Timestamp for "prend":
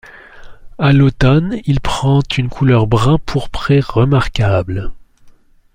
1.79-2.21